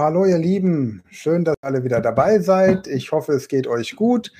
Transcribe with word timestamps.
Hallo 0.00 0.24
ihr 0.24 0.38
Lieben. 0.38 1.02
Schön, 1.10 1.44
dass 1.44 1.56
alle 1.60 1.84
wieder 1.84 2.00
dabei 2.00 2.38
seid. 2.38 2.86
Ich 2.86 3.12
hoffe, 3.12 3.32
es 3.32 3.48
geht 3.48 3.66
euch 3.66 3.96
gut. 3.96 4.32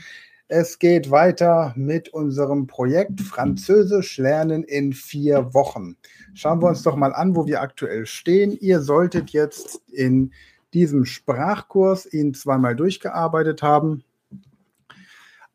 Es 0.48 0.78
geht 0.78 1.10
weiter 1.10 1.74
mit 1.76 2.08
unserem 2.08 2.66
Projekt 2.66 3.20
Französisch 3.20 4.16
lernen 4.16 4.64
in 4.64 4.94
vier 4.94 5.52
Wochen. 5.52 5.98
Schauen 6.32 6.62
wir 6.62 6.68
uns 6.68 6.82
doch 6.82 6.96
mal 6.96 7.12
an, 7.12 7.36
wo 7.36 7.46
wir 7.46 7.60
aktuell 7.60 8.06
stehen. 8.06 8.56
Ihr 8.58 8.80
solltet 8.80 9.32
jetzt 9.32 9.82
in 9.92 10.32
diesem 10.72 11.04
Sprachkurs 11.04 12.10
ihn 12.10 12.32
zweimal 12.32 12.74
durchgearbeitet 12.74 13.62
haben. 13.62 14.02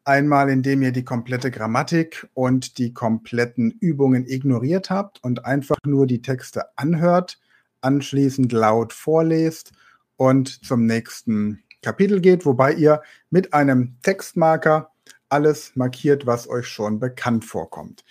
Einmal, 0.03 0.51
indem 0.51 0.83
ihr 0.83 0.91
die 0.91 1.03
komplette 1.03 1.49
Grammatik 1.49 2.27
und 2.35 2.77
die 2.77 2.93
kompletten 2.93 3.71
Übungen 3.79 4.27
ignoriert 4.27 4.91
habt 4.91 5.23
und 5.23 5.45
einfach 5.45 5.77
nur 5.83 6.05
die 6.05 6.21
Texte 6.21 6.65
anhört 6.75 7.39
anschließend 7.85 8.51
laut 8.51 8.93
vorlest 8.93 9.71
und 10.17 10.65
zum 10.65 10.85
nächsten 10.85 11.63
Kapitel 11.81 12.21
geht, 12.21 12.45
wobei 12.45 12.73
ihr 12.73 13.01
mit 13.29 13.53
einem 13.53 13.97
Textmarker 14.01 14.91
alles 15.29 15.71
markiert, 15.75 16.25
was 16.25 16.49
euch 16.49 16.67
schon 16.67 16.99
bekannt 16.99 17.45
vorkommt. 17.45 18.03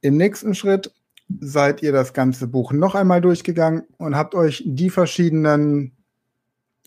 Im 0.00 0.16
nächsten 0.16 0.54
Schritt 0.54 0.92
seid 1.40 1.82
ihr 1.82 1.92
das 1.92 2.12
ganze 2.12 2.46
Buch 2.46 2.72
noch 2.72 2.94
einmal 2.94 3.20
durchgegangen 3.20 3.84
und 3.98 4.16
habt 4.16 4.34
euch 4.34 4.62
die 4.66 4.90
verschiedenen 4.90 5.92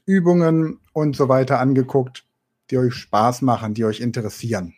Übungen 0.05 0.79
und 0.93 1.15
so 1.15 1.27
weiter 1.27 1.59
angeguckt, 1.59 2.25
die 2.69 2.77
euch 2.77 2.93
Spaß 2.93 3.41
machen, 3.41 3.73
die 3.73 3.85
euch 3.85 3.99
interessieren. 3.99 4.73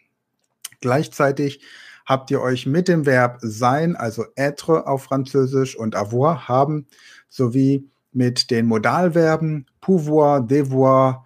Gleichzeitig 0.82 1.62
habt 2.06 2.32
ihr 2.32 2.42
euch 2.42 2.66
mit 2.66 2.88
dem 2.88 3.06
Verb 3.06 3.38
sein, 3.42 3.96
also 3.96 4.26
être 4.36 4.88
auf 4.88 5.04
Französisch 5.04 5.78
und 5.78 5.96
avoir 5.96 6.48
haben, 6.48 6.88
sowie 7.30 7.88
mit 8.12 8.52
den 8.52 8.66
Modalverben 8.66 9.66
pouvoir, 9.82 10.42
devoir, 10.42 11.26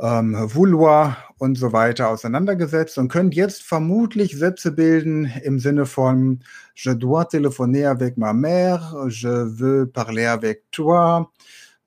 ähm, 0.00 0.34
vouloir 0.34 1.16
und 1.38 1.56
so 1.56 1.72
weiter 1.72 2.08
auseinandergesetzt 2.08 2.98
und 2.98 3.08
könnt 3.08 3.34
jetzt 3.34 3.62
vermutlich 3.62 4.36
Sätze 4.36 4.72
bilden 4.72 5.26
im 5.42 5.58
Sinne 5.58 5.86
von 5.86 6.40
Je 6.74 6.94
dois 6.94 7.26
téléphoner 7.26 7.86
avec 7.86 8.16
ma 8.16 8.32
mère, 8.32 8.94
je 9.08 9.28
veux 9.28 9.86
parler 9.86 10.24
avec 10.24 10.64
toi, 10.72 11.30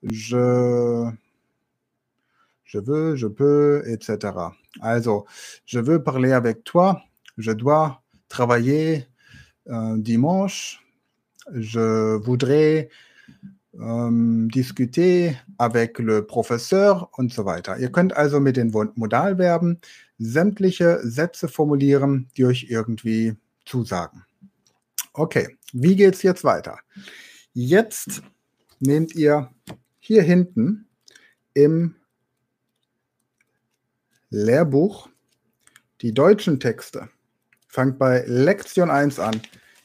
je, 0.02 1.10
je 2.64 2.78
veux, 2.78 3.16
je 3.16 3.26
peux, 3.26 3.82
etc. 3.86 4.32
Also, 4.80 5.26
je 5.66 5.80
veux 5.80 6.02
parler 6.02 6.32
avec 6.32 6.64
toi, 6.64 7.02
je 7.36 7.52
dois 7.52 8.02
travailler 8.28 9.06
euh, 9.68 9.96
dimanche, 9.98 10.82
je 11.52 12.16
voudrais 12.16 12.88
ähm, 13.80 14.48
discuter 14.50 15.34
avec 15.56 15.98
le 15.98 16.26
professeur 16.26 17.10
und 17.16 17.32
so 17.32 17.44
weiter. 17.44 17.78
Ihr 17.78 17.90
könnt 17.90 18.16
also 18.16 18.40
mit 18.40 18.56
den 18.56 18.70
Modalverben 18.70 19.80
sämtliche 20.18 21.00
Sätze 21.02 21.48
formulieren, 21.48 22.28
die 22.36 22.44
euch 22.44 22.66
irgendwie 22.68 23.36
zusagen. 23.64 24.24
Okay, 25.12 25.56
wie 25.72 25.96
geht 25.96 26.14
es 26.14 26.22
jetzt 26.22 26.44
weiter? 26.44 26.78
Jetzt 27.52 28.22
nehmt 28.80 29.14
ihr 29.14 29.50
hier 29.98 30.22
hinten 30.22 30.86
im 31.54 31.94
Lehrbuch 34.30 35.08
die 36.00 36.14
deutschen 36.14 36.60
Texte 36.60 37.08
Fangt 37.68 37.98
bei 37.98 38.24
Lektion 38.26 38.90
1 38.90 39.20
an. 39.20 39.40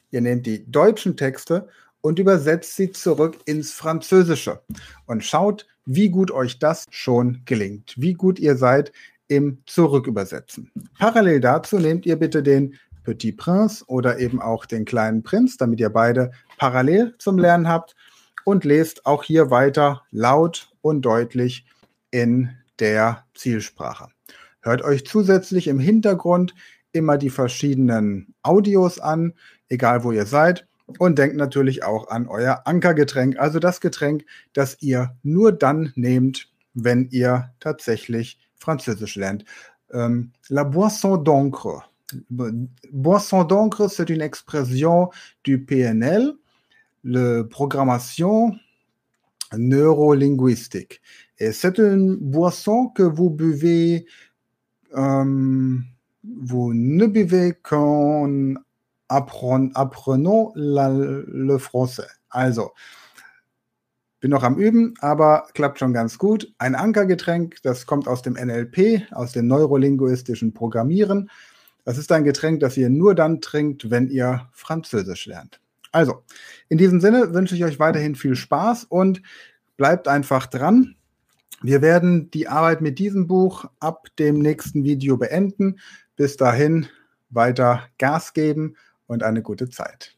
Ihr 0.09 0.21
nehmt 0.21 0.45
die 0.45 0.65
deutschen 0.71 1.17
Texte 1.17 1.67
und 2.03 2.19
übersetzt 2.19 2.75
sie 2.75 2.91
zurück 2.91 3.37
ins 3.45 3.71
Französische 3.71 4.61
und 5.05 5.23
schaut, 5.23 5.65
wie 5.85 6.09
gut 6.09 6.31
euch 6.31 6.59
das 6.59 6.85
schon 6.91 7.41
gelingt, 7.45 7.95
wie 7.97 8.13
gut 8.13 8.39
ihr 8.39 8.57
seid 8.57 8.91
im 9.29 9.59
Zurückübersetzen. 9.65 10.69
Parallel 10.99 11.39
dazu 11.39 11.79
nehmt 11.79 12.05
ihr 12.05 12.17
bitte 12.17 12.43
den 12.43 12.75
Petit 13.05 13.37
Prince 13.37 13.85
oder 13.87 14.19
eben 14.19 14.41
auch 14.41 14.65
den 14.65 14.83
kleinen 14.83 15.23
Prinz, 15.23 15.55
damit 15.55 15.79
ihr 15.79 15.89
beide 15.89 16.31
parallel 16.57 17.15
zum 17.19 17.37
Lernen 17.37 17.69
habt 17.69 17.95
und 18.43 18.65
lest 18.65 19.05
auch 19.05 19.23
hier 19.23 19.49
weiter 19.49 20.03
laut 20.11 20.71
und 20.81 21.03
deutlich 21.03 21.65
in 22.11 22.49
der 22.79 23.25
Zielsprache. 23.33 24.09
Hört 24.61 24.81
euch 24.81 25.05
zusätzlich 25.05 25.67
im 25.67 25.79
Hintergrund 25.79 26.53
immer 26.91 27.17
die 27.17 27.29
verschiedenen 27.29 28.35
Audios 28.43 28.99
an, 28.99 29.33
egal 29.69 30.03
wo 30.03 30.11
ihr 30.11 30.25
seid. 30.25 30.67
Und 30.99 31.17
denkt 31.17 31.35
natürlich 31.35 31.83
auch 31.83 32.09
an 32.09 32.27
euer 32.27 32.61
Ankergetränk, 32.65 33.37
also 33.37 33.59
das 33.59 33.81
Getränk, 33.81 34.25
das 34.53 34.77
ihr 34.81 35.15
nur 35.23 35.51
dann 35.51 35.91
nehmt, 35.95 36.49
wenn 36.73 37.07
ihr 37.11 37.51
tatsächlich 37.59 38.39
Französisch 38.55 39.15
lernt. 39.15 39.45
Ähm, 39.91 40.31
la 40.49 40.63
boisson 40.63 41.23
d'encre. 41.23 41.83
Boisson 42.91 43.43
d'encre, 43.43 43.89
c'est 43.89 44.09
une 44.09 44.21
expression 44.21 45.09
du 45.43 45.65
PNL, 45.65 46.33
le 47.03 47.43
programmation 47.43 48.55
neurolinguistique. 49.55 51.01
Et 51.39 51.51
c'est 51.51 51.77
une 51.77 52.15
boisson 52.15 52.87
que 52.87 53.03
vous 53.03 53.29
buvez 53.29 54.05
euh, 54.95 55.77
vous 56.23 56.73
ne 56.73 57.05
buvez 57.07 57.53
qu'en 57.61 58.53
apprenant 59.07 60.51
la, 60.55 60.89
le 60.89 61.57
français. 61.57 62.07
Also, 62.29 62.71
bin 64.19 64.31
noch 64.31 64.43
am 64.43 64.57
Üben, 64.57 64.93
aber 65.01 65.47
klappt 65.53 65.79
schon 65.79 65.93
ganz 65.93 66.17
gut. 66.17 66.53
Ein 66.57 66.75
Ankergetränk, 66.75 67.57
das 67.63 67.85
kommt 67.85 68.07
aus 68.07 68.21
dem 68.21 68.35
NLP, 68.35 69.01
aus 69.11 69.33
dem 69.33 69.47
neurolinguistischen 69.47 70.53
Programmieren. 70.53 71.29
Das 71.83 71.97
ist 71.97 72.11
ein 72.11 72.23
Getränk, 72.23 72.61
das 72.61 72.77
ihr 72.77 72.89
nur 72.89 73.15
dann 73.15 73.41
trinkt, 73.41 73.89
wenn 73.91 74.07
ihr 74.07 74.47
Französisch 74.53 75.25
lernt. 75.25 75.59
Also, 75.91 76.23
in 76.69 76.77
diesem 76.77 77.01
Sinne 77.01 77.33
wünsche 77.33 77.55
ich 77.55 77.65
euch 77.65 77.79
weiterhin 77.79 78.15
viel 78.15 78.35
Spaß 78.35 78.85
und 78.85 79.21
bleibt 79.75 80.07
einfach 80.07 80.47
dran. 80.47 80.95
Wir 81.61 81.81
werden 81.81 82.31
die 82.31 82.47
Arbeit 82.47 82.79
mit 82.79 82.99
diesem 82.99 83.27
Buch 83.27 83.65
ab 83.79 84.07
dem 84.19 84.39
nächsten 84.39 84.85
Video 84.85 85.17
beenden. 85.17 85.79
Bis 86.15 86.37
dahin 86.37 86.87
weiter 87.29 87.83
Gas 87.97 88.33
geben 88.33 88.75
und 89.07 89.23
eine 89.23 89.41
gute 89.41 89.69
Zeit. 89.69 90.17